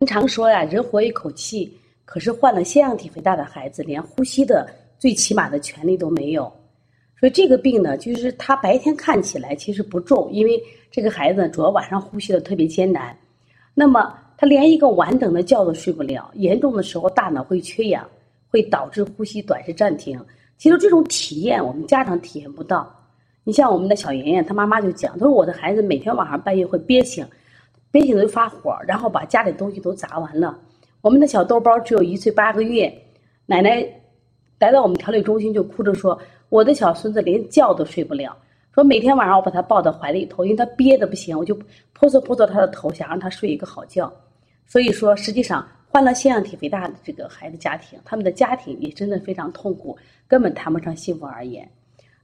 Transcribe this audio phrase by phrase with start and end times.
[0.00, 1.70] 经常说呀，人活一口气，
[2.06, 4.66] 可是患了腺样体肥大的孩子，连呼吸的
[4.98, 6.50] 最起码的权利都没有。
[7.18, 10.58] 所以这个病呢，就是他白天看起来其实不重，因为
[10.90, 13.14] 这个孩子主要晚上呼吸的特别艰难。
[13.74, 18.08] 那么他连一个完整的觉都睡不了，严重的时候大脑会缺氧，
[18.48, 20.18] 会导致呼吸短时暂停。
[20.56, 22.90] 其实这种体验我们家长体验不到。
[23.44, 27.22] 你像我们的小妍妍，她妈妈就讲，她说我的孩子每天晚上半夜会憋醒。
[27.90, 30.58] 憋醒了就发火，然后把家里东西都砸完了。
[31.00, 32.92] 我们的小豆包只有一岁八个月，
[33.46, 33.84] 奶奶
[34.58, 36.16] 来到我们调理中心就哭着说
[36.50, 38.36] ：“我的小孙子连觉都睡不了，
[38.74, 41.54] 说每天晚上我把他抱到怀里头，因为他憋得不行，我就
[41.92, 44.12] 扑搓扑搓他的头，想让他睡一个好觉。”
[44.68, 49.98] 所以说，实际上患了腺样体肥大的这个孩子家庭，他们的家庭也真的非常痛苦，
[50.28, 51.68] 根本谈不上幸福而言。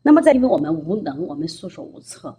[0.02, 2.32] 那么，在因为我们无能，我们束手无策，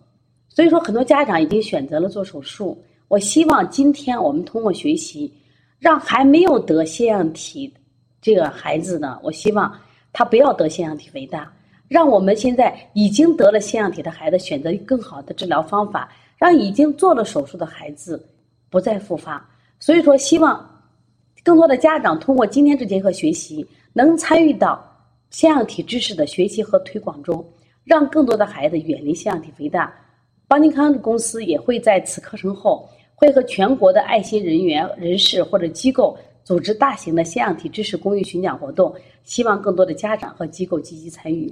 [0.48, 2.82] 所以说很多家长已经选择了做手术。
[3.08, 5.34] 我希望今天我们通过学习，
[5.80, 7.74] 让还没有得腺样体
[8.22, 9.74] 这个孩子呢，我希望
[10.12, 11.52] 他不要得腺样体肥大。
[11.88, 18.28] 让我们现在已经得了腺样体的孩子选择更好的治疗方法，让已经做了手术的孩子
[18.70, 19.50] 不再复发。
[19.80, 20.70] 所以说，希望
[21.46, 24.86] 更多的家长通过今天这节课学习，能参与到
[25.30, 27.42] 腺样体知识的学习和推广中，
[27.86, 29.94] 让更多的孩子远离腺样体肥大。
[30.46, 32.86] 邦尼康公司也会在此课程后。
[33.20, 38.94] 会和全国的爱心人员、人士或者机构组织大型的腺样体知识公益巡讲活动，
[39.24, 41.52] 希望更多的家长和机构积极参与。